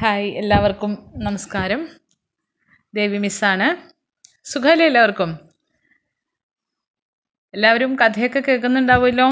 [0.00, 0.92] Hi എല്ലാവർക്കും
[1.26, 1.80] നമസ്കാരം.
[2.94, 3.68] ദേവി മിസ്സാണ്.
[4.50, 5.30] സുഖമല്ലേ എല്ലാവർക്കും?
[7.54, 9.26] എല്ലാവരും കഥയൊക്കെ കേൾക്കുന്നുണ്ടാവുമല്ലോ?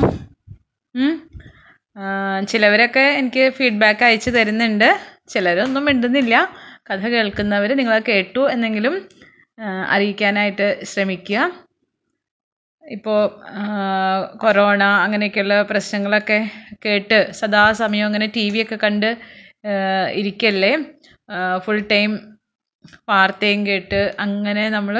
[2.53, 4.89] ചിലവരൊക്കെ എനിക്ക് ഫീഡ്ബാക്ക് അയച്ചു തരുന്നുണ്ട്.
[5.35, 6.35] ചിലരൊന്നും മിണ്ടുന്നില്ല.
[6.91, 8.97] കഥ കേൾക്കുന്നവർ നിങ്ങളെ കേട്ടു എന്നെങ്കിലും
[9.95, 11.49] അറിയിക്കാനായിട്ട് ശ്രമിക്കുക.
[12.85, 13.23] ഇപ്പോൾ
[14.45, 16.43] കൊറോണ അങ്ങനെയൊക്കെയുള്ള പ്രശ്നങ്ങളൊക്കെ
[16.87, 19.11] കേട്ട് സദാസമയം അങ്ങനെ ടി വി ഒക്കെ കണ്ട്
[20.19, 20.73] ഇരിക്കല്ലേ?
[21.65, 22.11] ഫുൾ ടൈം
[23.11, 24.97] വാർത്തയും കേട്ട് അങ്ങനെ നമ്മൾ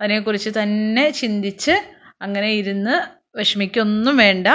[0.00, 1.74] അതിനെക്കുറിച്ച് തന്നെ ചിന്തിച്ച്
[2.22, 2.94] അങ്ങനെ ഇരുന്ന്
[3.38, 4.48] വിഷമിക്കൊന്നും വേണ്ട.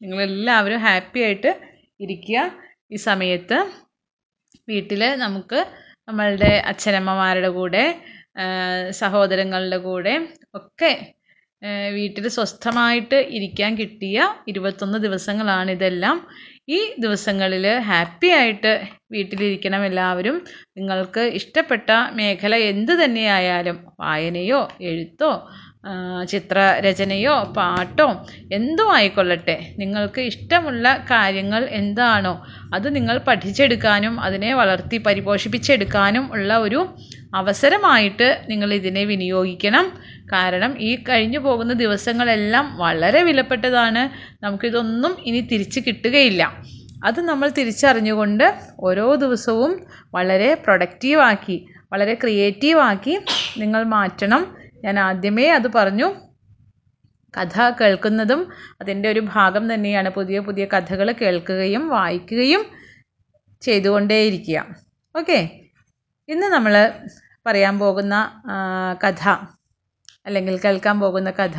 [0.00, 1.50] നിങ്ങളെല്ലാവരും ഹാപ്പി ആയിട്ട്
[2.00, 2.38] ഇരിക്കുക
[2.92, 3.58] ഈ സമയത്ത്.
[4.68, 5.58] വീട്ടിൽ നമുക്ക്
[6.08, 7.84] നമ്മളുടെ അച്ഛനമ്മമാരുടെ കൂടെ
[9.02, 10.14] സഹോദരങ്ങളുടെ കൂടെ
[10.54, 10.92] ഒക്കെ
[11.96, 14.16] വീട്ടിൽ സ്വസ്ഥമായിട്ട് ഇരിക്കാൻ കിട്ടിയ
[14.48, 16.16] ഇരുപത്തൊന്ന് ദിവസങ്ങളാണ് ഇതെല്ലാം
[16.68, 18.72] ഈ ദിവസങ്ങളിൽ ഹാപ്പി ആയിട്ട്
[19.12, 20.36] വീട്ടിലിരിക്കണം എല്ലാവരും.
[20.76, 25.30] നിങ്ങൾക്ക് ഇഷ്ടപ്പെട്ട മേഖല എന്ത് തന്നെയായാലും വായനയോ എഴുത്തോ
[26.28, 28.06] ചിത്രരചനയോ പാട്ടോ
[28.52, 29.56] എന്തോ ആയിക്കൊള്ളട്ടെ.
[29.78, 32.32] നിങ്ങൾക്ക് ഇഷ്ടമുള്ള കാര്യങ്ങൾ എന്താണോ
[32.74, 36.80] അത് നിങ്ങൾ പഠിച്ചെടുക്കാനും അതിനെ വളർത്തി പരിപോഷിപ്പിച്ചെടുക്കാനും ഉള്ള ഒരു
[37.34, 40.00] അവസരമായിട്ട് നിങ്ങൾ ഇതിനെ വിനിയോഗിക്കണം.
[40.32, 44.34] കാരണം ഈ കഴിഞ്ഞു പോകുന്ന ദിവസങ്ങളെല്ലാം വളരെ വിലപ്പെട്ടതാണ്.
[44.44, 46.62] നമുക്കിതൊന്നും ഇനി തിരിച്ച് കിട്ടുകയില്ല.
[47.04, 53.20] അത് നമ്മൾ തിരിച്ചറിഞ്ഞുകൊണ്ട് ഓരോ ദിവസവും വളരെ പ്രൊഡക്റ്റീവാക്കി വളരെ ക്രിയേറ്റീവാക്കി
[53.58, 54.56] നിങ്ങൾ മാറ്റണം.
[54.84, 56.14] ഞാൻ ആദ്യമേ അത് പറഞ്ഞു.
[57.38, 58.48] കഥ കേൾക്കുന്നതും
[58.80, 60.08] അതിന്റെ ഒരു ഭാഗം തന്നെയാണ്.
[60.08, 62.64] പുതിയ പുതിയ കഥകൾ കേൾക്കുകയും വായിക്കുകയും
[63.62, 64.66] ചെയ്തുകൊണ്ടേയിരിക്കുക.
[65.18, 65.60] ഓക്കെ?
[66.28, 66.74] ഇന്ന് നമ്മൾ
[67.46, 68.14] പറയാൻ പോകുന്ന
[69.04, 69.22] കഥ
[70.26, 71.58] അല്ലെങ്കിൽ കേൾക്കാൻ പോകുന്ന കഥ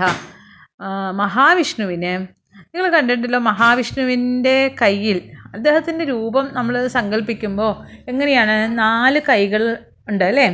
[1.12, 2.14] മഹാവിഷ്ണുവിനെ.
[2.72, 5.18] നിങ്ങൾ കണ്ടിട്ടുണ്ടല്ലോ മഹാവിഷ്ണുവിന്റെ കയ്യിൽ
[5.54, 7.72] അദ്ദേഹത്തിന്റെ രൂപം നമ്മൾ സങ്കല്പിക്കുമ്പോൾ
[8.08, 8.56] എങ്ങനെയാണ്?
[8.80, 9.64] നാല് കൈകൾ
[10.10, 10.48] ഉണ്ട് അല്ലേ?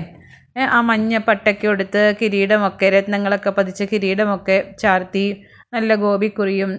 [0.75, 5.25] ആ മഞ്ഞ പട്ടൊക്കെ എടുത്ത് കിരീടമൊക്കെ രത്നങ്ങളൊക്കെ പതിച്ച കിരീടമൊക്കെ ചാർത്തി
[5.73, 6.71] നല്ല ഗോപിക്കുറിയും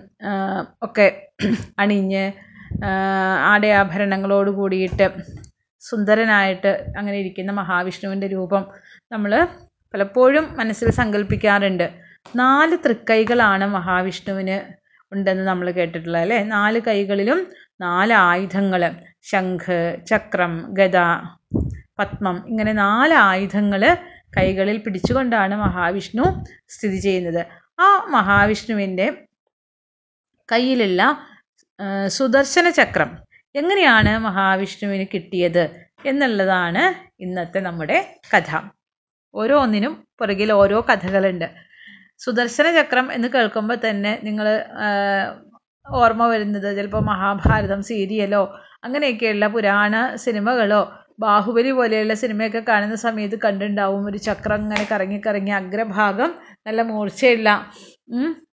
[0.83, 1.07] ഒക്കെ
[1.79, 2.25] അണിഞ്ഞ്
[3.53, 5.07] ആടയാഭരണങ്ങളോട് കൂടിയിട്ട്
[5.83, 8.63] സുന്ദരനായിട്ട് അങ്ങനെ ഇരിക്കുന്ന മഹാവിഷ്ണുവിന്റെ രൂപം
[9.13, 9.33] നമ്മൾ
[9.95, 11.87] പലപ്പോഴും മനസ്സിൽ സങ്കല്പിക്കാറുണ്ട്
[12.37, 14.57] നാല് തൃക്കൈകളാണ് മഹാവിഷ്ണുവിന്
[15.13, 16.39] ഉണ്ടെന്ന് നമ്മൾ കേട്ടിട്ടുള്ളത് അല്ലേ?
[16.55, 17.41] നാല് കൈകളിലും
[17.81, 18.83] നാല് ആയുധങ്ങൾ
[19.23, 20.99] ശംഖ് ചക്രം ഗദ
[21.99, 23.83] പത്മം ഇങ്ങനെ നാല് ആയുധങ്ങൾ
[24.37, 26.25] കൈകളിൽ പിടിച്ചുകൊണ്ടാണ് മഹാവിഷ്ണു
[26.69, 27.43] സ്ഥിതി ചെയ്യുന്നത്.
[27.79, 29.07] ആ മഹാവിഷ്ണുവിന്റെ
[30.49, 31.03] കയ്യിലുള്ള
[32.09, 33.11] സുദർശന ചക്രം
[33.55, 35.65] എങ്ങനെയാണ് മഹാവിഷ്ണുവിന് കിട്ടിയത്
[36.07, 36.83] എന്നുള്ളതാണ്
[37.21, 37.99] ഇന്നത്തെ നമ്മുടെ
[38.33, 38.51] കഥ.
[39.35, 41.49] ഓരോന്നിനും പുറകിൽ ഓരോ കഥകളുണ്ട്.
[42.21, 44.47] സുദർശന ചക്രം എന്ന് കേൾക്കുമ്പോൾ തന്നെ നിങ്ങൾ
[45.87, 48.43] ഓർമ്മ വരുന്നത് ചിലപ്പോൾ മഹാഭാരതം സീരിയലോ
[48.85, 50.83] അങ്ങനെയൊക്കെയുള്ള പുരാണ സിനിമകളോ
[51.21, 56.31] ബാഹുബലി പോലെയുള്ള സിനിമയൊക്കെ കാണുന്ന സമയത്ത് കണ്ടുണ്ടാവും ഒരു ചക്രം ഇങ്ങനെ കറങ്ങി കറങ്ങി അഗ്രഭാഗം
[56.67, 57.49] നല്ല മൂർച്ചയുള്ള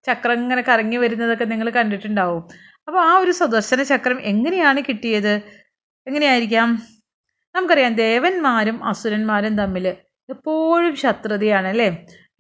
[0.07, 2.43] ചക്രം ഇങ്ങനെ കറങ്ങി വരുന്നതൊക്കെ നിങ്ങൾ കണ്ടിട്ടുണ്ടാവും.
[2.89, 5.35] അപ്പോൾ ആ ഒരു സുദർശന ചക്രം എങ്ങനെയാണ് കിട്ടിയത്?
[6.07, 6.69] എങ്ങനെയായിരിക്കാം?
[7.55, 9.87] നമുക്കറിയാം ദേവന്മാരും അസുരന്മാരും തമ്മിൽ
[10.29, 11.89] എപ്പോഴും ശത്രുതയാണ് അല്ലേ?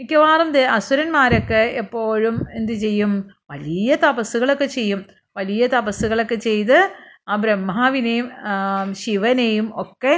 [0.00, 3.12] മിക്കവാറും അസുരന്മാരൊക്കെ എപ്പോഴും എന്ത് ചെയ്യും?
[3.50, 5.00] വലിയ തപസ്സുകളൊക്കെ ചെയ്യും.
[5.36, 6.78] വലിയ തപസ്സുകളൊക്കെ ചെയ്ത്
[7.28, 8.26] ആ ബ്രഹ്മാവിനെയും
[9.02, 10.14] ശിവനെയും ഒക്കെ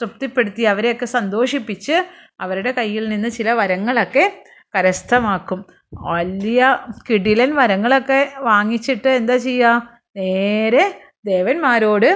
[0.00, 1.96] തൃപ്തിപ്പെടുത്തി അവരെയൊക്കെ സന്തോഷിപ്പിച്ച്
[2.40, 4.24] അവരുടെ കയ്യിൽ നിന്ന് ചില വരങ്ങളൊക്കെ
[4.74, 5.60] കരസ്ഥമാക്കും.
[5.92, 6.60] വലിയ
[7.08, 10.84] കിടിലൻ മരങ്ങളൊക്കെ വാങ്ങിച്ചിട്ട് എന്താ ചെയ്യുക നേരെ
[11.24, 12.10] ദേവന്മാരോട്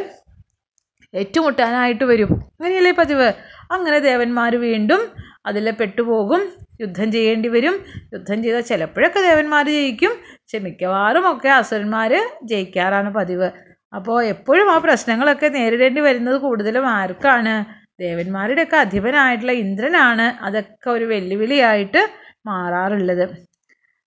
[1.14, 2.30] ഏറ്റുമുട്ടാനായിട്ട് വരും.
[2.56, 3.28] അങ്ങനെയല്ലേ പതിവ്?
[3.70, 5.02] അങ്ങനെ ദേവന്മാർ വീണ്ടും
[5.46, 6.42] അതിൽ പെട്ടുപോകും.
[6.80, 7.74] യുദ്ധം ചെയ്യേണ്ടി വരും.
[8.14, 10.12] യുദ്ധം ചെയ്താൽ ചിലപ്പോഴൊക്കെ ദേവന്മാർ ജയിക്കും.
[10.24, 12.12] പക്ഷെ മിക്കവാറും ഒക്കെ അസുരന്മാർ
[12.42, 13.48] ജയിക്കാറാണ് പതിവ്.
[13.92, 17.54] അപ്പോൾ എപ്പോഴും ആ പ്രശ്നങ്ങളൊക്കെ നേരിടേണ്ടി വരുന്നത് കൂടുതലും ആർക്കാണ്?
[18.00, 20.44] ദേവന്മാരുടെയൊക്കെ അധിപനായിട്ടുള്ള ഇന്ദ്രനാണ്.
[20.44, 22.02] അതൊക്കെ ഒരു വെല്ലുവിളിയായിട്ട്
[22.46, 23.51] മാറാറുള്ളത്.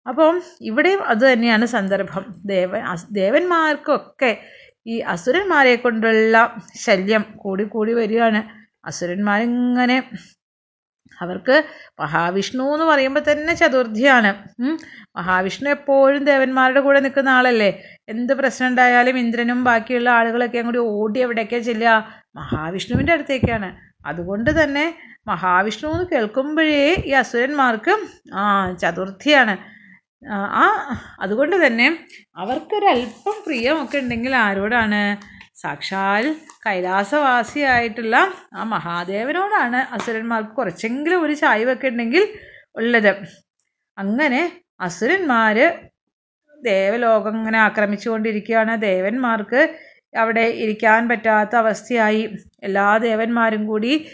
[0.07, 2.25] അപ്പം ഇവിടെയും അത് തന്നെയാണ് സന്ദർഭം.
[2.45, 2.71] ദേവ
[3.11, 4.31] ദേവന്മാർക്കൊക്കെ
[4.87, 6.37] ഈ അസുരന്മാരെ കൊണ്ടുള്ള
[6.85, 8.41] ശല്യം കൂടി കൂടി വരികയാണ്.
[8.85, 9.97] അസുരന്മാരിങ്ങനെ
[11.21, 11.63] അവർക്ക്
[11.99, 14.31] മഹാവിഷ്ണു എന്ന് പറയുമ്പോൾ തന്നെ ചതുർത്ഥിയാണ്.
[15.15, 17.69] മഹാവിഷ്ണു എപ്പോഴും ദേവന്മാരുടെ കൂടെ നിൽക്കുന്ന ആളല്ലേ?
[18.09, 21.93] എന്ത് പ്രശ്നം ഉണ്ടായാലും ഇന്ദ്രനും ബാക്കിയുള്ള ആളുകളൊക്കെ അങ്ങോട്ട് ഓടി എവിടേക്കാണ് ചെല്ലുക
[22.35, 23.69] മഹാവിഷ്ണുവിന്റെ അടുത്തേക്കാണ്.
[24.05, 24.85] അതുകൊണ്ട് തന്നെ
[25.27, 27.93] മഹാവിഷ്ണു എന്ന് കേൾക്കുമ്പോഴേ ഈ അസുരന്മാർക്ക്
[28.33, 29.55] ആ ചതുർത്ഥിയാണ്.
[30.31, 30.65] ആ
[31.19, 31.97] അതുകൊണ്ട് തന്നെ
[32.37, 35.17] അവർക്കൊരല്പം പ്രിയമൊക്കെ ഉണ്ടെങ്കിൽ ആരോടാണ്?
[35.55, 36.35] സാക്ഷാൽ
[36.67, 42.23] കൈലാസവാസിയായിട്ടുള്ള ആ മഹാദേവനോടാണ് അസുരന്മാർക്ക് കുറച്ചെങ്കിലും ഒരു ചായ്വൊക്കെ ഉണ്ടെങ്കിൽ
[42.77, 43.11] ഉള്ളത്.
[43.97, 45.57] അങ്ങനെ അസുരന്മാർ
[46.63, 48.81] ദേവലോകം ഇങ്ങനെ ആക്രമിച്ചുകൊണ്ടിരിക്കുകയാണ്.
[48.81, 49.75] ദേവന്മാർക്ക്
[50.17, 52.23] അവിടെ ഇരിക്കാൻ പറ്റാത്ത അവസ്ഥയായി.
[52.63, 54.07] എല്ലാ ദേവന്മാരും കൂടി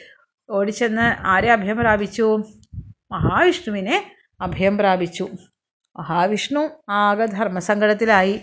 [0.50, 2.44] ഓടിച്ചെന്ന് ആരെ അഭയം പ്രാപിച്ചു?
[3.12, 4.12] മഹാവിഷ്ണുവിനെ
[4.42, 5.50] അഭയം പ്രാപിച്ചു.
[5.96, 8.36] മഹാവിഷ്ണു ആകെ ധർമ്മസങ്കടത്തിലായി.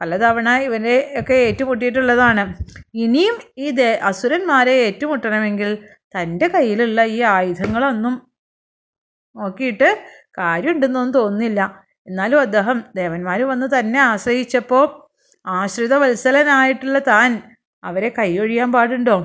[0.00, 2.44] പലതവണ ഇവരെ ഒക്കെ ഏറ്റുമുട്ടിയിട്ടുള്ളതാണ്.
[2.94, 3.68] ഇനിയും ഈ
[4.00, 5.70] അസുരന്മാരെ ഏറ്റുമുട്ടണമെങ്കിൽ
[6.16, 8.14] തന്റെ കയ്യിലുള്ള ഈ ആയുധങ്ങളൊന്നും
[9.36, 9.88] നോക്കിയിട്ട്
[10.38, 11.60] കാര്യമുണ്ടെന്നൊന്നും തോന്നില്ല
[12.08, 14.86] എന്നാലും അദ്ദേഹം ദേവന്മാർ വന്ന് തന്നെ ആശ്രയിച്ചപ്പോൾ
[15.46, 17.30] ആശ്രിത വത്സലനായിട്ടുള്ള താൻ
[17.84, 19.16] അവരെ കൈയൊഴിയാൻ പാടുണ്ടോ?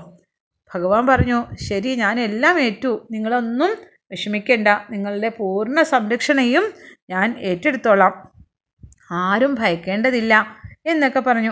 [0.71, 3.07] ഭഗവാൻ പറഞ്ഞു ശരി ഞാൻ എല്ലാം ഏറ്റു.
[3.11, 3.71] നിങ്ങളൊന്നും
[4.11, 4.67] വിഷമിക്കണ്ട.
[4.89, 6.73] നിങ്ങളുടെ പൂർണ സംരക്ഷണയും
[7.09, 8.31] ഞാൻ ഏറ്റെടുത്തോളാം.
[9.11, 11.51] ആരും ഭയക്കേണ്ടതില്ല എന്നൊക്കെ പറഞ്ഞു.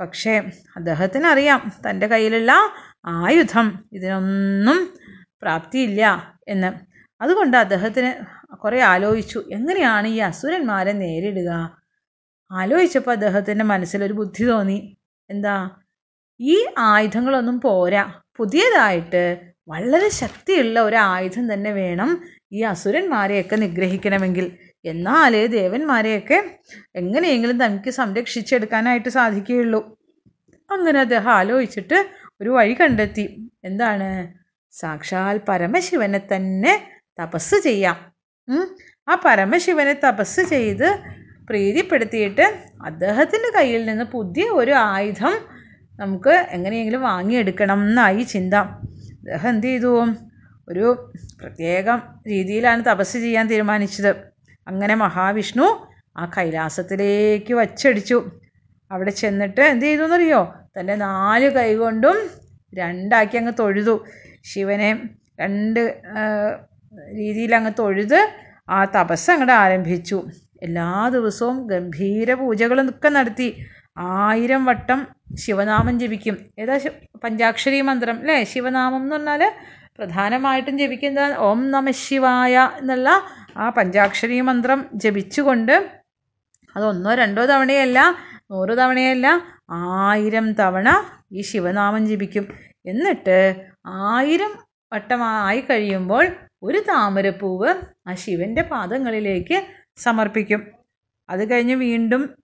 [0.00, 0.42] പക്ഷേ
[0.76, 2.52] അദ്ദേഹത്തിന് അറിയാം തന്റെ കയ്യിലുള്ള
[3.06, 4.98] ആയുധം ഇതിനൊന്നും
[5.42, 6.72] പ്രാപ്തിയില്ല എന്ന്.
[7.22, 8.24] അതുകൊണ്ട് അദ്ദേഹത്തിന്
[8.56, 9.44] കുറേ ആലോചിച്ചു.
[9.52, 11.78] എങ്ങനെയാണ് ഈ അസുരന്മാരെ നേരിടുക?
[12.52, 14.98] ആലോചിച്ചപ്പോൾ അദ്ദേഹത്തിന്റെ മനസ്സിലൊരു ബുദ്ധി തോന്നി.
[15.30, 15.70] എന്താ?
[16.40, 18.12] ഈ ആയുധങ്ങളൊന്നും പോരാ.
[18.36, 22.10] പുതിയതായിട്ട് വളരെ ശക്തിയുള്ള ഒരു ആയുധം തന്നെ വേണം
[22.52, 24.52] ഈ അസുരന്മാരെയൊക്കെ നിഗ്രഹിക്കണമെങ്കിൽ.
[24.84, 26.50] എന്നാലേ ദേവന്മാരെയൊക്കെ
[26.96, 29.98] എങ്ങനെയെങ്കിലും തനിക്ക് സംരക്ഷിച്ചെടുക്കാനായിട്ട് സാധിക്കുകയുള്ളൂ.
[30.70, 32.08] അങ്ങനെ അദ്ദേഹം ആലോചിച്ചിട്ട്
[32.40, 33.50] ഒരു വഴി കണ്ടെത്തി.
[33.64, 34.34] എന്താണ്?
[34.72, 36.88] സാക്ഷാൽ പരമശിവനെ തന്നെ
[37.22, 37.96] തപസ് ചെയ്യാം.
[39.08, 40.88] ആ പരമശിവനെ തപസ് ചെയ്ത്
[41.48, 42.46] പ്രീതിപ്പെടുത്തിയിട്ട്
[42.84, 45.34] അദ്ദേഹത്തിന്റെ കയ്യിൽ നിന്ന് പുതിയ ഒരു ആയുധം
[46.00, 48.54] നമുക്ക് എങ്ങനെയെങ്കിലും വാങ്ങിയെടുക്കണം എന്നായി ചിന്ത.
[49.28, 50.06] അദ്ദേഹം എന്ത് ചെയ്തു?
[50.68, 51.98] ഒരു പ്രത്യേകം
[52.28, 54.16] രീതിയിലാണ് തപസ് ചെയ്യാൻ തീരുമാനിച്ചത്.
[54.68, 55.66] അങ്ങനെ മഹാവിഷ്ണു
[56.16, 58.30] ആ കൈലാസത്തിലേക്ക് വച്ചടിച്ചു.
[58.92, 60.54] അവിടെ ചെന്നിട്ട് എന്ത് ചെയ്തു എന്നറിയോ?
[60.76, 62.16] തന്റെ നാല് കൈകൊണ്ടും
[62.74, 64.04] രണ്ടാക്കി അങ്ങ് തൊഴുതു.
[64.44, 64.90] ശിവനെ
[65.40, 65.80] രണ്ട്
[67.16, 68.30] രീതിയിൽ അങ്ങ് തൊഴുത്
[68.68, 70.26] ആ തപസ് അങ്ങോട്ട് ആരംഭിച്ചു.
[70.62, 73.64] എല്ലാ ദിവസവും ഗംഭീര പൂജകളും ഒക്കെ നടത്തി.
[73.98, 76.36] ആയിരം വട്ടം ശിവനാമം ജപിക്കും.
[76.58, 76.78] ഏതാ
[77.24, 78.44] പഞ്ചാക്ഷരി മന്ത്രം അല്ലേ?
[78.44, 79.52] ശിവനാമം എന്ന് പറഞ്ഞാൽ
[79.98, 83.22] പ്രധാനമായിട്ടും ജപിക്കുന്നത് ഓം നമ ശിവായ എന്നുള്ള
[83.56, 85.90] ആ പഞ്ചാക്ഷരി മന്ത്രം ജപിച്ചുകൊണ്ട്
[86.76, 87.98] അതൊന്നോ രണ്ടോ തവണയല്ല
[88.50, 89.26] നൂറ് തവണയല്ല
[89.70, 90.88] ആയിരം തവണ
[91.32, 92.54] ഈ ശിവനാമം ജപിക്കും.
[92.86, 94.52] എന്നിട്ട് ആയിരം
[94.92, 96.26] വട്ടമായി കഴിയുമ്പോൾ
[96.62, 97.74] ഒരു താമരപ്പൂവ്
[98.08, 99.66] ആ ശിവന്റെ പാദങ്ങളിലേക്ക്
[99.96, 100.66] സമർപ്പിക്കും.
[101.30, 102.36] അത് കഴിഞ്ഞ് വീണ്ടും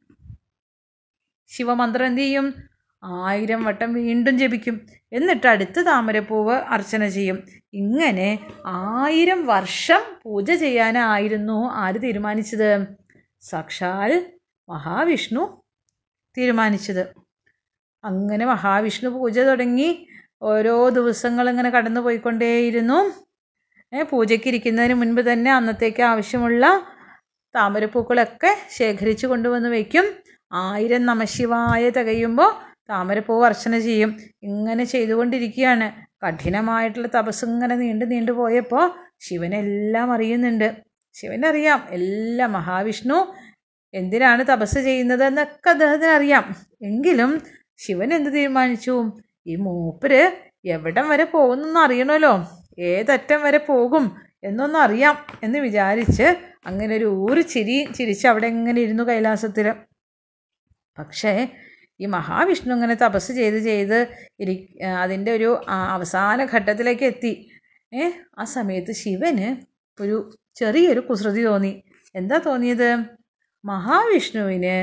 [1.49, 2.74] ശിവമന്ത്രം എന്ത് ചെയ്യും?
[3.05, 4.87] ആയിരം വട്ടം വീണ്ടും ജപിക്കും.
[5.13, 7.43] എന്നിട്ട് അടുത്ത താമരപ്പൂവ് അർച്ചന ചെയ്യും.
[7.75, 12.87] ഇങ്ങനെ ആയിരം വർഷം പൂജ ചെയ്യാനായിരുന്നു ആര് തീരുമാനിച്ചത്?
[13.41, 14.33] സാക്ഷാൽ
[14.69, 15.63] മഹാവിഷ്ണു
[16.39, 17.15] തീരുമാനിച്ചത്.
[18.05, 20.07] അങ്ങനെ മഹാവിഷ്ണു പൂജ തുടങ്ങി.
[20.43, 23.25] ഓരോ ദിവസങ്ങൾ ഇങ്ങനെ കടന്നു പോയിക്കൊണ്ടേയിരുന്നു.
[24.03, 26.87] പൂജയ്ക്കിരിക്കുന്നതിന് മുൻപ് തന്നെ അന്നത്തേക്ക് ആവശ്യമുള്ള
[27.55, 30.05] താമരപ്പൂക്കളൊക്കെ ശേഖരിച്ച് കൊണ്ടുവന്ന് വയ്ക്കും.
[30.53, 34.17] ആയിരം നമശിവായ തികയുമ്പോൾ താമരപ്പൂവ് അർച്ചന ചെയ്യും.
[34.43, 36.05] ഇങ്ങനെ ചെയ്തുകൊണ്ടിരിക്കുകയാണ്.
[36.27, 40.77] കഠിനമായിട്ടുള്ള തപസ് ഇങ്ങനെ നീണ്ടു നീണ്ടു പോയപ്പോൾ ശിവനെല്ലാം അറിയുന്നുണ്ട്.
[41.13, 41.87] ശിവനറിയാം.
[41.91, 43.35] എല്ലാം മഹാവിഷ്ണു
[43.95, 47.43] എന്തിനാണ് തപസ് ചെയ്യുന്നത് എന്നൊക്കെ അദ്ദേഹത്തിന് അറിയാം എങ്കിലും
[47.77, 49.21] ശിവൻ എന്ത് തീരുമാനിച്ചു?
[49.47, 50.31] ഈ മൂപ്പര്
[50.65, 52.49] എവിടം വരെ പോകുന്നെന്ന് അറിയണമല്ലോ.
[52.79, 56.23] ഏതറ്റം വരെ പോകും എന്നൊന്നും അറിയാം എന്ന് വിചാരിച്ച്
[56.67, 59.73] അങ്ങനെ ഒരു ഊര് ചിരി ചിരിച്ച് അവിടെ ഇങ്ങനെ ഇരുന്നു കൈലാസത്തിൽ
[60.99, 61.49] പക്ഷേ
[62.01, 63.99] ഈ മഹാവിഷ്ണു ഇങ്ങനെ തപസ് ചെയ്ത് ചെയ്ത്
[64.41, 64.55] ഇരി
[64.99, 67.33] അതിന്റെ ഒരു അവസാന ഘട്ടത്തിലേക്ക് എത്തി.
[68.39, 69.49] ആ സമയത്ത് ശിവന്
[70.03, 70.17] ഒരു
[70.57, 71.73] ചെറിയൊരു കുസൃതി തോന്നി.
[72.15, 72.91] എന്താ തോന്നിയത്?
[73.65, 74.77] മഹാവിഷ്ണുവിന്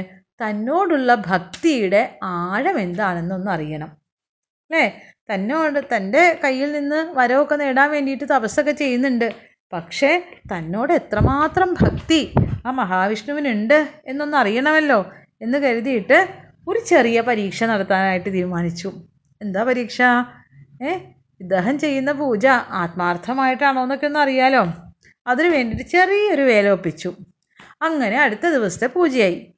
[0.44, 3.90] തന്നോടുള്ള ഭക്തിയുടെ ആഴം എന്താണെന്നൊന്ന് അറിയണം.
[4.70, 4.86] അല്ലേ?
[5.32, 9.28] തന്നോട് തന്റെ കയ്യിൽ നിന്ന് വരവൊക്കെ നേടാൻ വേണ്ടിയിട്ട് തപസ്സൊക്കെ ചെയ്യുന്നുണ്ട്.
[9.74, 10.12] പക്ഷേ
[10.52, 12.22] തന്നോട് എത്രമാത്രം ഭക്തി
[12.66, 15.00] ആ മഹാവിഷ്ണുവിനുണ്ട് എന്നൊന്ന് അറിയണമല്ലോ
[15.42, 16.18] എന്ന് കരുതിയിട്ട്
[16.68, 18.92] ഒരു ചെറിയ പരീക്ഷ നടത്താനായിട്ട് തീരുമാനിച്ചു.
[19.42, 20.02] എന്താ പരീക്ഷ?
[20.84, 21.00] ഏ?
[21.40, 24.68] ഇദ്ദേഹം ചെയ്യുന്ന പൂജ ആത്മാർത്ഥമായിട്ടാണോ എന്നൊക്കെ ഒന്ന് അറിയാലോ.
[25.28, 27.14] അതിനു വേണ്ടിയിട്ട് ചെറിയൊരു വേല ഒപ്പിച്ചു.
[27.82, 29.54] അങ്ങനെ അടുത്ത ദിവസത്തെ പൂജയായി.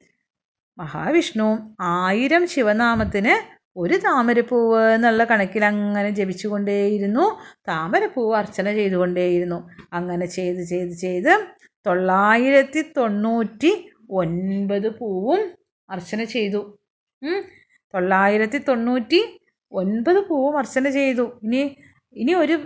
[0.78, 7.40] മഹാവിഷ്ണു ആയിരം ശിവനാമത്തിന് ഒരു താമരപ്പൂവ് എന്നുള്ള കണക്കിൽ അങ്ങനെ ജപിച്ചുകൊണ്ടേയിരുന്നു.
[7.68, 9.70] താമരപ്പൂവ് അർച്ചന ചെയ്തുകൊണ്ടേയിരുന്നു.
[9.92, 11.46] അങ്ങനെ ചെയ്ത് ചെയ്ത് ചെയ്ത്
[11.86, 15.50] തൊള്ളായിരത്തി തൊണ്ണൂറ്റി ഒൻപത് പൂവും
[15.90, 16.78] അർച്ചന ചെയ്തു.
[17.94, 19.20] തൊള്ളായിരത്തി തൊണ്ണൂറ്റി
[19.72, 21.40] ഒൻപത് പൂവും അർച്ചന ചെയ്തു.
[21.42, 21.62] ഇനി
[22.16, 22.56] ഇനി ഒരു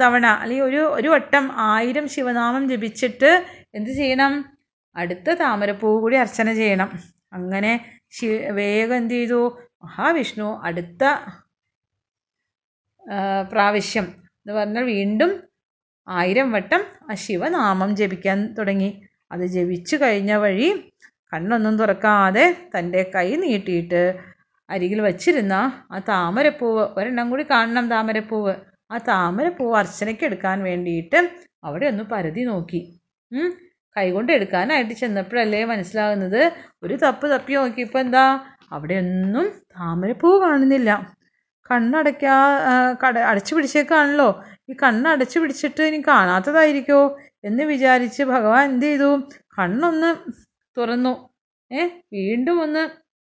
[0.00, 3.30] തവണ അല്ലെങ്കിൽ ഒരു ഒരു വട്ടം ആയിരം ശിവനാമം ജപിച്ചിട്ട്
[3.74, 4.34] എന്ത് ചെയ്യണം?
[4.96, 6.90] അടുത്ത താമരപ്പൂവ് കൂടി അർച്ചന ചെയ്യണം.
[7.32, 7.72] അങ്ങനെ
[8.10, 9.40] ശി വേഗം എന്ത് ചെയ്തു?
[9.84, 11.02] മഹാവിഷ്ണു അടുത്ത
[13.52, 14.06] പ്രാവശ്യം
[14.40, 15.30] എന്ന് പറഞ്ഞാൽ വീണ്ടും
[16.08, 18.90] ആയിരം വട്ടം ആ ശിവനാമം ജപിക്കാൻ തുടങ്ങി.
[19.32, 20.68] അത് ജപിച്ചു കഴിഞ്ഞ വഴി
[21.32, 24.02] കണ്ണൊന്നും തുറക്കാതെ തന്റെ കൈ നീട്ടിയിട്ട്
[24.70, 25.54] അരികിൽ വച്ചിരുന്ന
[25.92, 28.54] ആ താമരപ്പൂവ് ഒരെണ്ണം കൂടി കാണണം താമരപ്പൂവ്.
[28.92, 31.30] ആ താമരപ്പൂവ് അർച്ചനയ്ക്ക് എടുക്കാൻ വേണ്ടിയിട്ട്
[31.64, 32.80] അവിടെ ഒന്ന് പരതി നോക്കി.
[33.96, 36.52] കൈകൊണ്ട് എടുക്കാനായിട്ട് ചെന്നപ്പോഴല്ലേ മനസ്സിലാകുന്നത്?
[36.82, 38.24] ഒരു തപ്പ് തപ്പി നോക്കിയപ്പോൾ എന്താ?
[38.72, 39.46] അവിടെ ഒന്നും
[39.80, 40.90] താമരപ്പൂവ് കാണുന്നില്ല.
[41.70, 42.36] കണ്ണടയ്ക്കാ
[43.04, 44.44] കട അടച്ചു പിടിച്ചേക്കാണല്ലോ.
[44.70, 47.18] ഈ കണ്ണടച്ചു പിടിച്ചിട്ട് ഇനി കാണാത്തതായിരിക്കോ?
[47.44, 49.10] എന്ന് വിചാരിച്ച് ഭഗവാൻ എന്ത് ചെയ്തു?
[49.58, 50.10] കണ്ണൊന്ന്
[50.78, 51.12] തുറന്നു.
[51.72, 51.82] ഏ
[52.12, 52.82] വീണ്ടും ഒന്ന്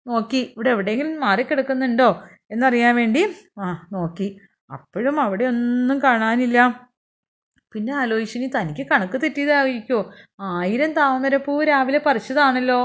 [0.08, 0.40] നോക്കി.
[0.56, 2.08] ഇവിടെ എവിടെയെങ്കിലും മാറിക്കിടക്കുന്നുണ്ടോ
[2.50, 3.22] എന്നറിയാൻ വേണ്ടി.
[3.58, 4.28] ആ നോക്കി.
[4.72, 6.58] അപ്പോഴും അവിടെ ഒന്നും കാണാനില്ല.
[7.74, 10.00] പിന്നെ ആലോചിച്ചു ഇനി തനിക്ക് കണക്ക് തെറ്റിയതായിരിക്കോ?
[10.40, 12.80] ആയിരം താമരപ്പൂ രാവിലെ പറിച്ചതാണല്ലോ.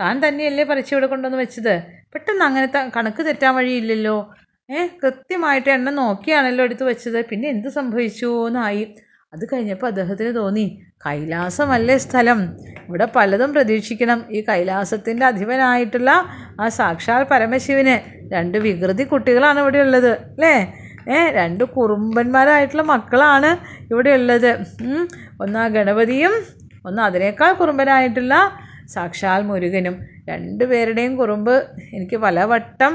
[0.00, 1.74] താൻ തന്നെയല്ലേ പറിച്ച് ഇവിടെ കൊണ്ടുവന്ന് വെച്ചത്.
[2.12, 4.16] പെട്ടെന്ന് അങ്ങനെ കണക്ക് തെറ്റാൻ വഴിയില്ലല്ലോ.
[4.70, 7.20] ഏ കൃത്യമായിട്ട് എണ്ണ നോക്കിയാണല്ലോ എടുത്ത് വെച്ചത്.
[7.30, 8.46] പിന്നെ എന്ത് സംഭവിച്ചു?
[8.46, 8.84] എന്നായി
[9.32, 10.66] അത് കഴിഞ്ഞപ്പോൾ അദ്ദേഹത്തിന് തോന്നി.
[11.06, 12.38] കൈലാസമല്ലേ സ്ഥലം?
[12.88, 14.24] ഇവിടെ പലതും പ്രതീക്ഷിക്കണം.
[14.30, 16.10] ഈ കൈലാസത്തിന്റെ അധിപനായിട്ടുള്ള
[16.60, 17.94] ആ സാക്ഷാൽ പരമശിവന്
[18.32, 20.54] രണ്ട് വികൃതി കുട്ടികളാണ് ഇവിടെ ഉള്ളത് അല്ലേ?
[21.14, 23.50] ഏ രണ്ട് കുറുമ്പന്മാരായിട്ടുള്ള മക്കളാണ്
[23.92, 24.50] ഇവിടെ ഉള്ളത്.
[25.40, 26.34] ഒന്ന് ആ ഗണപതിയും
[26.86, 28.34] ഒന്ന് അതിനേക്കാൾ കുറുമ്പനായിട്ടുള്ള
[28.94, 29.94] സാക്ഷാൽ മുരുകനും.
[30.28, 31.54] രണ്ടുപേരുടെയും കുറുമ്പ്
[31.96, 32.94] എനിക്ക് പലവട്ടം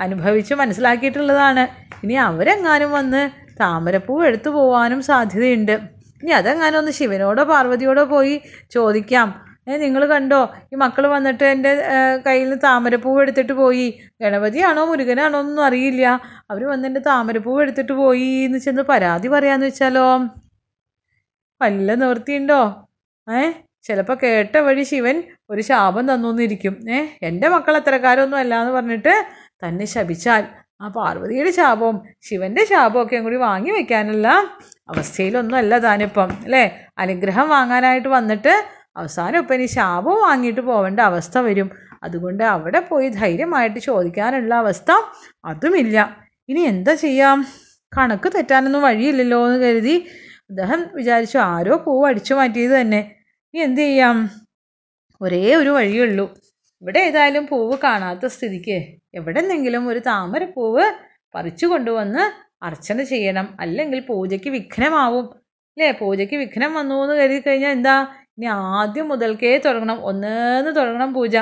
[0.00, 1.62] അനുഭവിച്ച് മനസ്സിലാക്കിയിട്ടുള്ളതാണ്.
[2.04, 3.22] ഇനി അവരെങ്ങാനും വന്ന്
[3.60, 5.99] താമരപ്പൂ എടുത്തു പോവാനും സാധ്യതയുണ്ട്.
[6.22, 8.34] ഇനി അതെങ്ങാനും ഒന്ന് ശിവനോടോ പാർവതിയോടോ പോയി
[8.70, 9.28] ചോദിക്കാം.
[9.84, 10.40] നിങ്ങൾ കണ്ടോ?
[10.72, 11.72] ഈ മക്കൾ വന്നിട്ട് എന്റെ
[12.26, 13.86] കയ്യിൽ നിന്ന് താമരപ്പൂവ് എടുത്തിട്ട് പോയി.
[14.20, 16.04] ഗണപതിയാണോ മുരുകനാണോ ഒന്നും അറിയില്ല.
[16.50, 20.06] അവർ വന്ന് എന്റെ താമരപ്പൂവ് എടുത്തിട്ട് പോയി എന്ന് ചെന്ന് പരാതി പറയാന്ന് വെച്ചാലോ?
[21.60, 22.60] വല്ല നിവൃത്തിയുണ്ടോ?
[23.28, 23.40] ഏ
[23.86, 25.16] ചിലപ്പോൾ കേട്ട വഴി ശിവൻ
[25.50, 29.14] ഒരു ശാപം തന്നു എന്നിരിക്കും ഏ എന്റെ മക്കൾ അത്തരക്കാരൊന്നും അല്ല എന്ന് പറഞ്ഞിട്ട്
[29.64, 30.42] തന്നെ ശപിച്ചാൽ
[30.80, 31.96] ആ പാർവതിയുടെ ശാപവും
[32.28, 32.62] ശിവന്റെ
[33.02, 34.28] ഒക്കെ കൂടി വാങ്ങി വെക്കാനുള്ള
[34.88, 36.62] അവസ്ഥയിലൊന്നും അല്ല താനിപ്പം അല്ലേ?
[36.98, 38.54] അനുഗ്രഹം വാങ്ങാനായിട്ട് വന്നിട്ട്
[38.96, 41.68] അവസാനം ഇപ്പം ഇനി ശാപവും വാങ്ങിയിട്ട് പോവേണ്ട അവസ്ഥ വരും.
[42.02, 44.90] അതുകൊണ്ട് അവിടെ പോയി ധൈര്യമായിട്ട് ചോദിക്കാനുള്ള അവസ്ഥ
[45.44, 45.96] അതുമില്ല.
[46.48, 47.38] ഇനി എന്താ ചെയ്യാം?
[47.92, 49.96] കണക്ക് തെറ്റാനൊന്നും വഴിയില്ലല്ലോ എന്ന് കരുതി
[50.50, 53.00] അദ്ദേഹം വിചാരിച്ചു ആരോ പൂവ് അടിച്ചു മാറ്റിയത് തന്നെ.
[53.54, 54.16] ഇനി എന്ത് ചെയ്യാം?
[55.20, 56.26] ഒരേ ഒരു വഴിയുള്ളൂ
[56.82, 58.76] ഇവിടെ ഏതായാലും പൂവ് കാണാത്ത സ്ഥിതിക്ക്
[59.14, 60.84] എവിടെന്നെങ്കിലും ഒരു താമരപ്പൂവ്
[61.34, 62.22] പറിച്ചു കൊണ്ടുവന്ന്
[62.62, 63.46] അർച്ചന ചെയ്യണം.
[63.60, 65.26] അല്ലെങ്കിൽ പൂജയ്ക്ക് വിഘ്നമാവും.
[65.76, 65.90] അല്ലേ?
[66.00, 67.96] പൂജയ്ക്ക് വിഘ്നം വന്നു എന്ന് കരുതി കഴിഞ്ഞാൽ എന്താ?
[68.36, 68.46] ഇനി
[68.78, 69.98] ആദ്യം മുതൽക്കേ തുടങ്ങണം.
[70.10, 71.34] ഒന്നേന്ന് തുടങ്ങണം പൂജ.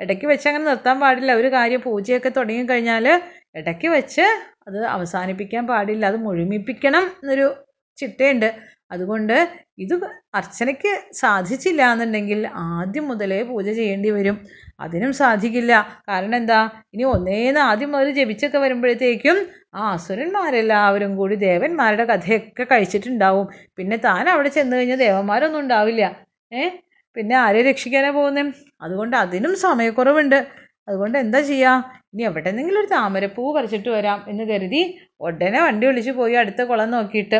[0.00, 1.32] ഇടയ്ക്ക് വെച്ച് അങ്ങനെ നിർത്താൻ പാടില്ല.
[1.40, 3.06] ഒരു കാര്യം പൂജയൊക്കെ തുടങ്ങിക്കഴിഞ്ഞാൽ
[3.54, 4.26] ഇടയ്ക്ക് വെച്ച്
[4.68, 6.04] അത് അവസാനിപ്പിക്കാൻ പാടില്ല.
[6.06, 7.46] അത് മുഴുമിപ്പിക്കണം എന്നൊരു
[7.98, 8.48] ചിട്ടയുണ്ട്.
[8.90, 9.36] അതുകൊണ്ട്
[9.78, 9.94] ഇത്
[10.34, 14.36] അർച്ചനയ്ക്ക് സാധിച്ചില്ല എന്നുണ്ടെങ്കിൽ ആദ്യം മുതലേ പൂജ ചെയ്യേണ്ടി വരും.
[14.80, 15.72] അതിനും സാധിക്കില്ല.
[16.08, 16.60] കാരണം എന്താ?
[16.94, 19.38] ഇനി ഒന്നേന്ന് ആദ്യം മുതൽ ജപിച്ചൊക്കെ വരുമ്പോഴത്തേക്കും
[19.74, 23.46] ആ അസുരന്മാരെല്ലാവരും കൂടി ദേവന്മാരുടെ കഥയൊക്കെ കഴിച്ചിട്ടുണ്ടാവും.
[23.78, 26.04] പിന്നെ താൻ അവിടെ ചെന്ന് കഴിഞ്ഞാൽ ദേവന്മാരൊന്നും ഉണ്ടാവില്ല.
[26.52, 26.62] ഏ?
[27.16, 28.50] പിന്നെ ആരെ രക്ഷിക്കാനാണ് പോകുന്നത്
[28.82, 30.38] അതുകൊണ്ട് അതിനും സമയക്കുറവുണ്ട്.
[30.88, 31.72] അതുകൊണ്ട് എന്താ ചെയ്യുക
[32.14, 34.80] ഇനി എവിടെന്നെങ്കിലും ഒരു താമരപ്പൂ പറിച്ചിട്ട് വരാം എന്ന് കരുതി
[35.20, 37.38] ഉടനെ വണ്ടി വിളിച്ച് പോയി അടുത്ത കുളം നോക്കിയിട്ട്.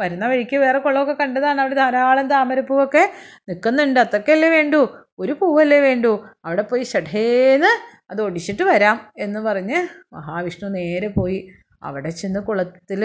[0.00, 1.60] വരുന്ന വഴിക്ക് വേറെ കുളമൊക്കെ കണ്ടതാണ്.
[1.60, 3.02] അവിടെ ധാരാളം താമരപ്പൂവൊക്കെ
[3.48, 4.00] നിൽക്കുന്നുണ്ട്.
[4.00, 4.80] അത്രയ്ക്കല്ലേ വേണ്ടൂ?
[5.18, 6.12] ഒരു പൂവല്ലേ വേണ്ടൂ?
[6.44, 7.72] അവിടെ പോയി ഷഠേന്ന്
[8.10, 9.78] അത് ഒടിച്ചിട്ട് വരാം എന്ന് പറഞ്ഞ്
[10.12, 11.38] മഹാവിഷ്ണു നേരെ പോയി
[11.82, 13.02] അവിടെ ചെന്ന് കുളത്തിൽ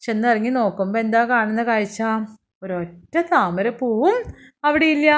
[0.00, 2.02] ചെന്നിറങ്ങി നോക്കുമ്പോൾ എന്താ കാണുന്ന കാഴ്ച?
[2.62, 4.16] ഒരൊറ്റ താമരപ്പൂവും
[4.64, 5.08] അവിടെ ഇല്ല.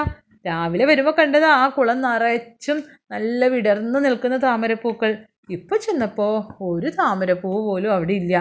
[0.47, 2.79] രാവിലെ വരുമ്പോൾ കണ്ടത് ആ കുളം നിറച്ചും
[3.11, 5.11] നല്ല വിടർന്ന് നിൽക്കുന്ന താമരപ്പൂക്കൾ.
[5.51, 8.35] ഇപ്പോൾ ചെന്നപ്പോൾ ഒരു താമരപ്പൂ പോലും അവിടെ ഇല്ല.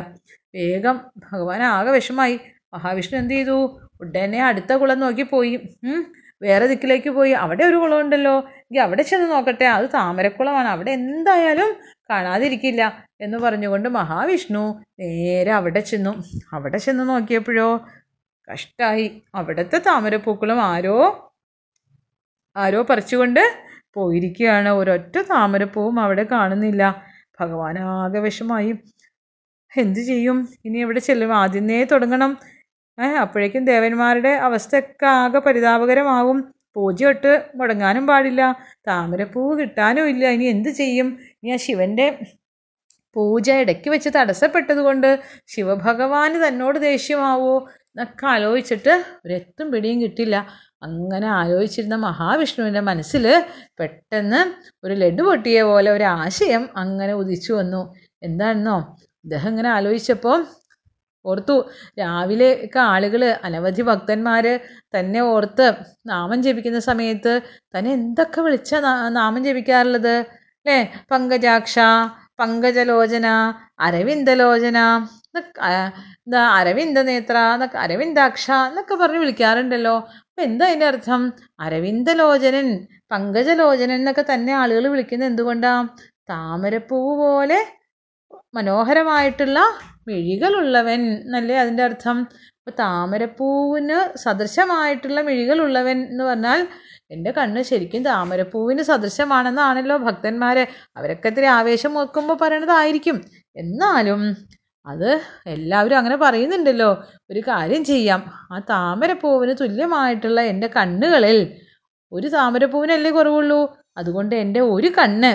[0.56, 2.40] വേഗം ഭഗവാൻ ആകെ വിഷമായി.
[2.74, 3.82] മഹാവിഷ്ണു എന്ത് ചെയ്തു?
[4.02, 5.78] ഉടനെ അടുത്ത കുളം നോക്കി പോയി.
[6.42, 7.32] വേറെ ദിക്കിലേക്ക് പോയി.
[7.32, 8.40] അവിടെ ഒരു കുളം ഉണ്ടല്ലോ.
[8.40, 9.66] എങ്കിൽ അവിടെ ചെന്ന് നോക്കട്ടെ.
[9.66, 10.68] അത് താമരക്കുളമാണ്.
[10.68, 11.76] അവിടെ എന്തായാലും
[12.10, 16.24] കാണാതിരിക്കില്ല എന്ന് പറഞ്ഞുകൊണ്ട് മഹാവിഷ്ണു നേരെ അവിടെ ചെന്നു.
[16.54, 17.88] അവിടെ ചെന്ന് നോക്കിയപ്പോഴോ
[18.54, 19.22] കഷ്ടായി.
[19.36, 21.34] അവിടുത്തെ താമരപ്പൂക്കളും ആരോ
[22.58, 23.40] ആരോ പറിച്ചുകൊണ്ട്
[23.94, 24.70] പോയിരിക്കുകയാണ്.
[24.70, 27.04] ഒരൊറ്റ താമരപ്പൂവും അവിടെ കാണുന്നില്ല.
[27.40, 28.74] ഭഗവാൻ ആകെ വിഷമായി.
[29.78, 30.50] എന്തു ചെയ്യും?
[30.66, 31.34] ഇനി എവിടെ ചെല്ലും?
[31.36, 32.38] ആദ്യമേ തുടങ്ങണം.
[33.22, 36.54] അപ്പോഴേക്കും ദേവന്മാരുടെ അവസ്ഥയൊക്കെ ആകെ പരിതാപകരമാവും.
[36.76, 38.42] പൂജയൊട്ട് മുടങ്ങാനും പാടില്ല.
[38.88, 40.28] താമരപ്പൂവ് കിട്ടാനും ഇല്ല.
[40.28, 41.20] ഇനി എന്ത് ചെയ്യും?
[41.44, 42.20] ഇനി ആ ശിവന്റെ
[43.16, 47.56] പൂജ ഇടയ്ക്ക് വെച്ച് തടസ്സപ്പെട്ടത് കൊണ്ട് ശിവഭഗവാന് തന്നോട് ദേഷ്യമാവോ?
[47.70, 50.48] എന്നൊക്കെ ആലോചിച്ചിട്ട് ഒരെത്തും പിടിയും കിട്ടില്ല.
[50.84, 53.44] അങ്ങനെ ആലോചിച്ചിരുന്ന മഹാവിഷ്ണുവിന്റെ മനസ്സിൽ
[53.80, 54.40] പെട്ടെന്ന്
[54.84, 57.96] ഒരു ലഡു പൊട്ടിയ പോലെ ഒരു ആശയം അങ്ങനെ ഉദിച്ചു വന്നു.
[58.24, 58.78] എന്താണെന്നോ?
[59.26, 60.40] അദ്ദേഹം ഇങ്ങനെ ആലോചിച്ചപ്പോൾ
[61.26, 61.56] ഓർത്തു
[62.00, 64.46] രാവിലെ രാവിലെയൊക്കെ ആളുകൾ അനവധി ഭക്തന്മാർ
[64.96, 65.68] തന്നെ ഓർത്ത്
[66.06, 67.34] നാമം ജപിക്കുന്ന സമയത്ത്
[67.74, 68.72] തന്നെ എന്തൊക്കെ വിളിച്ച
[69.18, 70.16] നാമം ജപിക്കാറുള്ളത്?
[70.62, 70.78] അല്ലേ?
[71.12, 71.76] പങ്കജാക്ഷ
[72.40, 73.28] പങ്കജലോചന
[73.80, 74.78] അരവിന്ദലോചന
[75.38, 79.96] എന്താ അരവിന്ദ നേത്ര എന്നൊക്കെ അരവിന്ദാക്ഷ എന്നൊക്കെ പറഞ്ഞ് വിളിക്കാറുണ്ടല്ലോ.
[80.22, 81.22] അപ്പം എന്താ അതിന്റെ അർത്ഥം?
[81.60, 82.68] അരവിന്ദലോചനൻ
[83.12, 85.88] പങ്കജലോചനൻ എന്നൊക്കെ തന്നെ ആളുകൾ വിളിക്കുന്നത് എന്തുകൊണ്ടാണ്
[86.32, 87.60] താമരപ്പൂവ് പോലെ
[88.54, 89.60] മനോഹരമായിട്ടുള്ള
[90.08, 92.18] മിഴികളുള്ളവൻ എന്നല്ലേ അതിന്റെ അർത്ഥം?
[92.60, 96.68] അപ്പോൾ താമരപ്പൂവിന് സദൃശമായിട്ടുള്ള മിഴികളുള്ളവൻ എന്ന് പറഞ്ഞാൽ
[97.12, 100.68] എന്റെ കണ്ണ് ശരിക്കും താമരപ്പൂവിന് സദൃശമാണെന്നാണല്ലോ ഭക്തന്മാർ
[100.98, 103.22] അവരൊക്കെ ഇത്തിരി ആവേശം വെക്കുമ്പോൾ പറയണതായിരിക്കും.
[103.56, 104.22] എന്നാലും
[104.86, 105.10] അത്
[105.46, 107.04] എല്ലാവരും അങ്ങനെ പറയുന്നുണ്ടല്ലോ.
[107.32, 108.22] ഒരു കാര്യം ചെയ്യാം.
[108.54, 111.40] ആ താമരപ്പൂവിന് തുല്യമായിട്ടുള്ള എന്റെ കണ്ണുകളിൽ
[112.12, 113.62] ഒരു താമരപ്പൂവിനല്ലേ കുറവുള്ളൂ?
[113.98, 115.32] അതുകൊണ്ട് എന്റെ ഒരു കണ്ണ്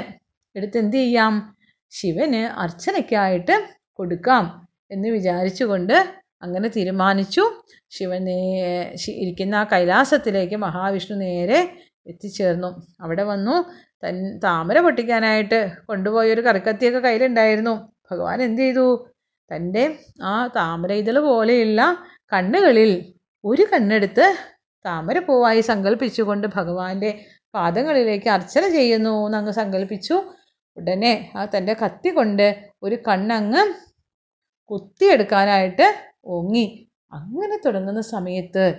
[0.56, 1.55] എടുത്ത് എന്ത് ചെയ്യാം?
[1.98, 3.54] ശിവന് അർച്ചനയ്ക്കായിട്ട്
[3.98, 4.44] കൊടുക്കാം
[4.90, 5.96] എന്ന് വിചാരിച്ചുകൊണ്ട്
[6.42, 7.44] അങ്ങനെ തീരുമാനിച്ചു.
[7.90, 8.38] ശിവൻ നേ
[9.22, 11.58] ഇരിക്കുന്ന ആ കൈലാസത്തിലേക്ക് മഹാവിഷ്ണു നേരെ
[12.06, 12.70] എത്തിച്ചേർന്നു.
[13.00, 13.54] അവിടെ വന്നു.
[14.04, 17.74] തൻ താമര പൊട്ടിക്കാനായിട്ട് കൊണ്ടുപോയൊരു കറിക്കത്തിയൊക്കെ കയ്യിലുണ്ടായിരുന്നു.
[18.10, 18.86] ഭഗവാൻ എന്ത് ചെയ്തു?
[19.50, 19.84] തന്റെ
[20.22, 21.80] ആ താമര ഇതൾ പോലെയുള്ള
[22.32, 22.92] കണ്ണുകളിൽ
[23.44, 24.26] ഒരു കണ്ണെടുത്ത്
[24.84, 27.10] താമര പൂവായി സങ്കല്പിച്ചുകൊണ്ട് ഭഗവാന്റെ
[27.54, 30.16] പാദങ്ങളിലേക്ക് അർച്ചന ചെയ്യുന്നു എന്നങ്ങ് സങ്കല്പിച്ചു
[30.76, 33.74] ഉടനെ ആ തന്റെ കത്തി കൊണ്ട് ഒരു കണ്ണങ്ങ്
[34.70, 36.88] കുത്തിയെടുക്കാനായിട്ട് ഓങ്ങി.
[37.12, 38.74] അങ്ങനെ തുടങ്ങുന്ന സമയത്ത്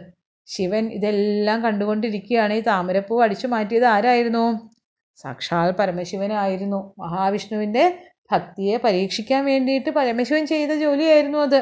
[0.45, 2.53] ശിവൻ ഇതെല്ലാം കണ്ടുകൊണ്ടിരിക്കുകയാണ്.
[2.53, 4.69] ഈ താമരപ്പൂ അടിച്ചു മാറ്റിയത് ആരായിരുന്നു?
[5.15, 6.93] സാക്ഷാൽ പരമശിവനായിരുന്നു.
[6.99, 7.99] മഹാവിഷ്ണുവിന്റെ
[8.31, 11.55] ഭക്തിയെ പരീക്ഷിക്കാൻ വേണ്ടിയിട്ട് പരമശിവൻ ചെയ്ത ജോലിയായിരുന്നു അത്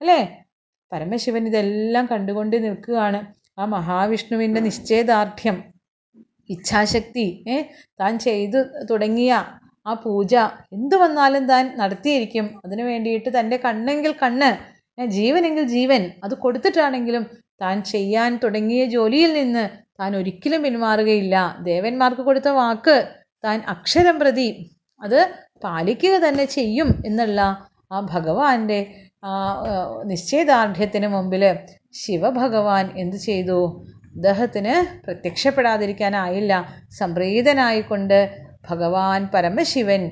[0.00, 0.44] അല്ലേ?
[0.92, 3.34] പരമശിവൻ ഇതെല്ലാം കണ്ടുകൊണ്ട് നിൽക്കുകയാണ്.
[3.58, 5.64] ആ മഹാവിഷ്ണുവിന്റെ നിശ്ചയദാർഢ്യം
[6.48, 7.26] ഇച്ഛാശക്തി
[8.00, 10.32] താൻ ചെയ്തു തുടങ്ങിയ ആ പൂജ
[10.72, 12.46] എന്തു വന്നാലും താൻ നടത്തിയിരിക്കും.
[12.64, 14.50] അതിനു വേണ്ടിയിട്ട് തന്റെ കണ്ണെങ്കിൽ കണ്ണ്
[15.12, 17.24] ജീവനെങ്കിൽ ജീവൻ അത് കൊടുത്തിട്ടാണെങ്കിലും
[17.62, 19.64] താൻ ചെയ്യാൻ തുടങ്ങിയ ജോലിയിൽ നിന്ന്
[20.00, 21.36] താൻ ഒരിക്കലും പിന്മാറുകയില്ല.
[21.62, 22.96] ദേവന്മാർക്ക് കൊടുത്ത വാക്ക്
[23.44, 24.48] താൻ അക്ഷരം പ്രതി
[25.00, 25.18] അത്
[25.64, 27.40] പാലിക്കുക തന്നെ ചെയ്യും എന്നുള്ള
[27.90, 28.80] ആ ഭഗവാന്റെ
[29.22, 29.30] ആ,
[30.04, 31.42] നിശ്ചയദാർഢ്യത്തിന് മുമ്പിൽ
[31.94, 33.58] ശിവഭഗവാൻ എന്തു ചെയ്തു?
[34.14, 36.52] അദ്ദേഹത്തിന് പ്രത്യക്ഷപ്പെടാതിരിക്കാനായില്ല.
[37.00, 38.18] സംപ്രീതനായിക്കൊണ്ട്
[38.68, 40.10] ഭഗവാൻ പരമശിവൻ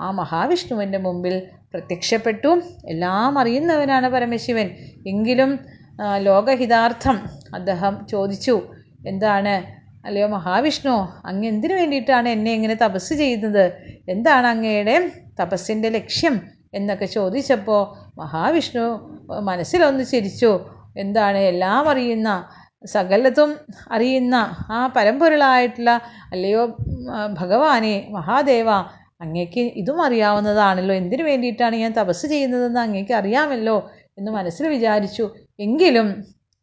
[0.00, 2.62] ആ മഹാവിഷ്ണുവിന്റെ മുമ്പിൽ പ്രത്യക്ഷപ്പെട്ടു.
[2.88, 4.70] എല്ലാം അറിയുന്നവനാണ് പരമശിവൻ.
[5.06, 5.58] എങ്കിലും
[6.18, 7.16] ലോകഹിതാർത്ഥം
[7.54, 8.62] അദ്ദേഹം ചോദിച്ചു
[9.06, 9.54] എന്താണ്?
[10.06, 10.94] അല്ലയോ മഹാവിഷ്ണു
[11.26, 13.72] അങ്ങ് എന്തിനു വേണ്ടിയിട്ടാണ് എന്നെ ഇങ്ങനെ തപസ് ചെയ്യുന്നത്?
[14.08, 14.96] എന്താണ് അങ്ങയുടെ
[15.42, 16.40] തപസ്സിന്റെ ലക്ഷ്യം?
[16.74, 17.82] എന്നൊക്കെ ചോദിച്ചപ്പോൾ
[18.18, 18.84] മഹാവിഷ്ണു
[19.40, 20.52] മനസ്സിലൊന്ന് ചിരിച്ചു.
[20.96, 21.38] എന്താണ്?
[21.38, 22.30] എല്ലാം അറിയുന്ന
[22.86, 23.50] സകലതും
[23.90, 24.34] അറിയുന്ന
[24.70, 25.90] ആ പരമ്പൊരുളായിട്ടുള്ള
[26.32, 26.62] അല്ലയോ
[27.32, 28.70] ഭഗവാനെ മഹാദേവ
[29.20, 30.94] അങ്ങേക്ക് ഇതും അറിയാവുന്നതാണല്ലോ.
[30.94, 33.76] എന്തിനു വേണ്ടിയിട്ടാണ് ഞാൻ തപസ് ചെയ്യുന്നതെന്ന് അങ്ങേക്ക് അറിയാമല്ലോ
[34.18, 35.24] എന്ന് മനസ്സിൽ വിചാരിച്ചു.
[35.60, 36.08] എങ്കിലും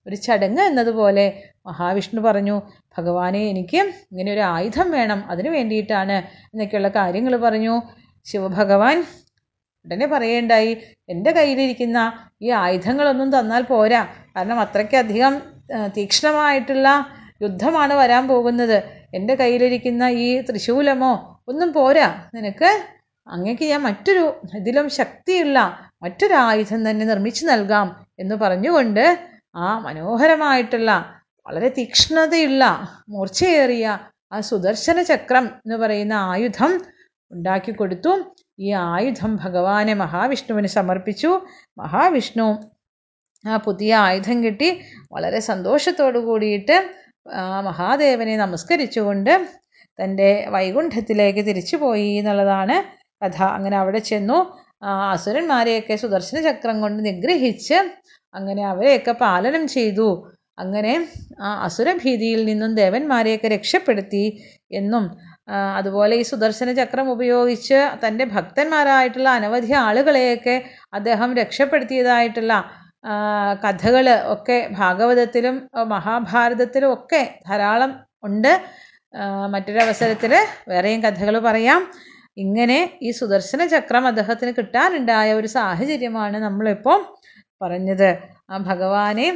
[0.08, 1.26] ഒരു ചടങ്ങ് എന്നതുപോലെ
[1.66, 2.62] മഹാവിഷ്ണു പറഞ്ഞു
[2.98, 3.80] ഭഗവാനെ എനിക്ക്
[4.12, 5.24] ഇങ്ങനെ ഒരു ആയുധം വേണം.
[5.30, 6.18] അതിനു വേണ്ടിയിട്ടാണ്
[6.54, 7.76] എന്നൊക്കെയുള്ള കാര്യങ്ങൾ പറഞ്ഞു.
[8.26, 8.98] ശിവഭഗവാൻ
[9.86, 10.78] ഉടനെ പറയേണ്ടായി
[11.10, 12.00] എന്റെ കയ്യിലിരിക്കുന്ന
[12.42, 14.02] ഈ ആയുധങ്ങളൊന്നും തന്നാൽ പോരാ.
[14.36, 15.34] കാരണം അത്രയ്ക്കധികം
[15.72, 17.06] തീക്ഷ്ണമായിട്ടുള്ള
[17.42, 18.84] യുദ്ധമാണ് വരാൻ പോകുന്നത്.
[19.14, 22.30] എന്റെ കയ്യിലിരിക്കുന്ന ഈ ത്രിശൂലമോ ഒന്നും പോരാ.
[22.36, 22.84] നിനക്ക്
[23.28, 29.20] അങ്ങേക്ക് ഞാൻ മറ്റൊരു ഇതിലും ശക്തിയുള്ള മറ്റൊരു ആയുധം തന്നെ നിർമ്മിച്ചു നൽകാം എന്ന് പറഞ്ഞുകൊണ്ട്
[29.56, 31.16] ആ മനോഹരമായിട്ടുള്ള
[31.48, 34.00] വളരെ തീക്ഷ്ണതയുള്ള മൂർച്ചയേറിയ
[34.34, 36.82] ആ സുദർശന ചക്രം എന്ന് പറയുന്ന ആയുധം
[37.32, 38.34] ഉണ്ടാക്കി കൊടുത്തു.
[38.60, 41.42] ഈ ആയുധം ഭഗവാനെ മഹാവിഷ്ണുവിന് സമർപ്പിച്ചു.
[41.78, 42.73] മഹാവിഷ്ണു
[43.46, 44.70] ആ പുതിയ ആയുധം കിട്ടി.
[45.12, 46.78] വളരെ സന്തോഷത്തോടു കൂടിയിട്ട്
[47.34, 49.34] ആ മഹാദേവനെ നമസ്കരിച്ചുകൊണ്ട്
[50.00, 52.76] തന്റെ വൈകുണ്ഠത്തിലേക്ക് തിരിച്ചു പോയി എന്നുള്ളതാണ്
[53.22, 53.38] കഥ.
[53.44, 54.40] അങ്ങനെ അവിടെ ചെന്നു.
[55.14, 57.78] അസുരന്മാരെയൊക്കെ സുദർശന ചക്രം കൊണ്ട് നിഗ്രഹിച്ച്
[58.34, 60.10] അങ്ങനെ അവരെയൊക്കെ പാലനം ചെയ്തു.
[60.60, 60.94] അങ്ങനെ
[61.42, 64.26] ആ അസുരഭീതിയിൽ നിന്നും ദേവന്മാരെയൊക്കെ രക്ഷപ്പെടുത്തി
[64.72, 65.06] എന്നും
[65.78, 70.56] അതുപോലെ ഈ സുദർശന ചക്രം ഉപയോഗിച്ച് തന്റെ ഭക്തന്മാരായിട്ടുള്ള അനവധി ആളുകളെയൊക്കെ
[70.94, 72.54] അദ്ദേഹം രക്ഷപ്പെടുത്തിയതായിട്ടുള്ള
[73.64, 75.56] കഥകൾ ഒക്കെ ഭാഗവതത്തിലും
[75.88, 77.92] മഹാഭാരതത്തിലും ഒക്കെ ധാരാളം
[78.24, 78.54] ഉണ്ട്.
[79.50, 80.34] മറ്റൊരവസരത്തിൽ
[80.68, 81.82] വേറെയും കഥകൾ പറയാം.
[82.38, 87.00] ഇങ്ങനെ ഈ സുദർശന ചക്രം അദ്ദേഹത്തിന് കിട്ടാനുണ്ടായ ഒരു സാഹചര്യമാണ് നമ്മളിപ്പോൾ
[87.62, 88.10] പറഞ്ഞത്.
[88.50, 89.28] ആ ഭഗവാനെ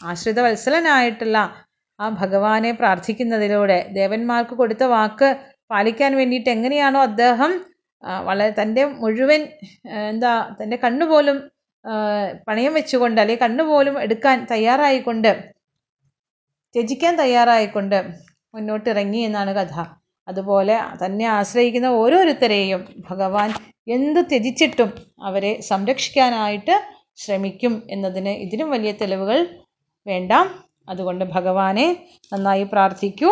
[0.00, 1.38] ആശ്രിത വത്സലനായിട്ടുള്ള
[2.00, 5.28] ആ ഭഗവാനെ പ്രാർത്ഥിക്കുന്നതിലൂടെ ദേവന്മാർക്ക് കൊടുത്ത വാക്ക്
[5.70, 7.52] പാലിക്കാൻ വേണ്ടിയിട്ട് എങ്ങനെയാണോ അദ്ദേഹം
[8.02, 9.42] വളരെ തന്റെ മുഴുവൻ
[10.08, 10.32] എന്താ
[10.62, 11.36] തന്റെ കണ്ണുപോലും
[12.46, 15.30] പണയം വെച്ചുകൊണ്ട് അല്ലെങ്കിൽ കണ്ണുപോലും എടുക്കാൻ തയ്യാറായിക്കൊണ്ട്
[16.74, 17.98] ത്യജിക്കാൻ തയ്യാറായിക്കൊണ്ട്
[18.54, 19.76] മുന്നോട്ടിറങ്ങി എന്നാണ് കഥ.
[20.28, 23.50] അതുപോലെ തന്നെ ആശ്രയിക്കുന്ന ഓരോരുത്തരെയും ഭഗവാൻ
[23.88, 24.90] എന്ത് ത്യജിച്ചിട്ടും
[25.22, 26.74] അവരെ സംരക്ഷിക്കാനായിട്ട്
[27.16, 29.38] ശ്രമിക്കും എന്നതിന് ഇതിലും വലിയ തെളിവുകൾ
[30.06, 30.32] വേണ്ട.
[30.88, 31.86] അതുകൊണ്ട് ഭഗവാനെ
[32.32, 33.30] നന്നായി പ്രാർത്ഥിക്കൂ.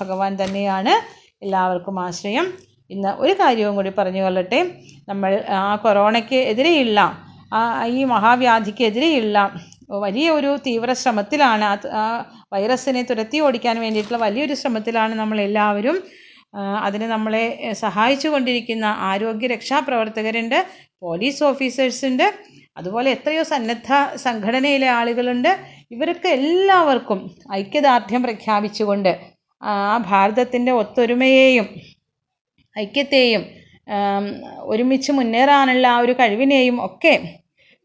[0.00, 0.94] ഭഗവാൻ തന്നെയാണ്
[1.44, 2.46] എല്ലാവർക്കും ആശ്രയം.
[2.90, 4.60] ഇന്ന് ഒരു കാര്യവും കൂടി പറഞ്ഞു കൊള്ളട്ടെ.
[5.08, 7.00] നമ്മൾ ആ കൊറോണയ്ക്ക് എതിരെയുള്ള
[7.96, 9.38] ഈ മഹാവ്യാധിക്കെതിരെയുള്ള
[9.88, 12.04] വലിയ ഒരു തീവ്ര ശ്രമത്തിലാണ് ആ
[12.52, 15.98] വൈറസിനെ തുരത്തി ഓടിക്കാൻ വേണ്ടിയിട്ടുള്ള വലിയൊരു ശ്രമത്തിലാണ് നമ്മളെല്ലാവരും
[16.82, 20.58] അതിന് നമ്മളെ സഹായിച്ചു കൊണ്ടിരിക്കുന്ന ആരോഗ്യ രക്ഷാപ്രവർത്തകരുണ്ട്
[20.98, 22.26] പോലീസ് ഓഫീസേഴ്സ് ഉണ്ട്
[22.76, 25.50] അതുപോലെ എത്രയോ സന്നദ്ധ സംഘടനയിലെ ആളുകളുണ്ട്.
[25.90, 27.18] ഇവരൊക്കെ എല്ലാവർക്കും
[27.52, 29.12] ഐക്യദാർഢ്യം പ്രഖ്യാപിച്ചുകൊണ്ട്
[29.62, 29.72] ആ
[30.10, 31.66] ഭാരതത്തിന്റെ ഒത്തൊരുമയെയും
[32.76, 33.42] ഐക്യത്തെയും
[34.62, 37.14] ഒരുമിച്ച് മുന്നേറാനുള്ള ആ ഒരു കഴിവിനെയും ഒക്കെ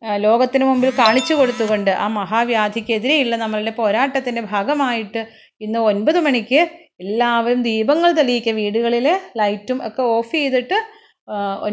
[0.01, 5.21] ലോകത്തിന് മുമ്പിൽ കാണിച്ചു കൊടുത്തുകൊണ്ട് ആ മഹാവ്യാധിക്കെതിരെയുള്ള നമ്മളുടെ പോരാട്ടത്തിന്റെ ഭാഗമായിട്ട്
[5.61, 6.59] ഇന്ന് ഒൻപത് മണിക്ക്
[6.99, 9.07] എല്ലാവരും ദീപങ്ങൾ തെളിയിക്കുക വീടുകളിൽ
[9.37, 10.77] ലൈറ്റും ഒക്കെ ഓഫ് ചെയ്തിട്ട്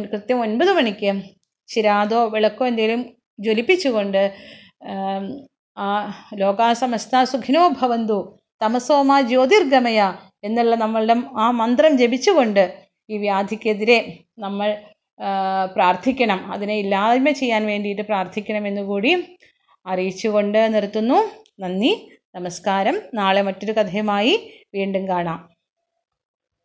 [0.07, 1.11] കൃത്യം ഒൻപത് മണിക്ക്
[1.69, 3.03] ചിരാതോ വിളക്കോ എന്തെങ്കിലും
[3.39, 4.23] ജ്വലിപ്പിച്ചുകൊണ്ട്
[5.77, 5.89] ആ
[6.35, 8.19] ലോകാസമസ്ത സുഖിനോ ഭവന്തു
[8.61, 10.01] തമസോമ ജ്യോതിർഗമയ
[10.45, 12.65] എന്നുള്ള നമ്മളുടെ ആ മന്ത്രം ജപിച്ചുകൊണ്ട്
[13.09, 13.99] ഈ വ്യാധിക്കെതിരെ
[14.39, 14.69] നമ്മൾ
[15.75, 16.53] പ്രാർത്ഥിക്കണം.
[16.53, 19.39] അതിനെ ഇല്ലായ്മ ചെയ്യാൻ വേണ്ടിയിട്ട് പ്രാർത്ഥിക്കണമെന്ന് കൂടി
[19.87, 21.31] അറിയിച്ചുകൊണ്ട് നിർത്തുന്നു.
[21.61, 22.09] നന്ദി.
[22.35, 23.01] നമസ്കാരം.
[23.15, 25.54] നാളെ മറ്റൊരു കഥയുമായി വീണ്ടും കാണാം.